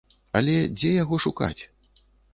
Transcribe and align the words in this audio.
Але, 0.39 0.55
дзе 0.77 0.91
яго 1.03 1.21
шукаць? 1.27 1.59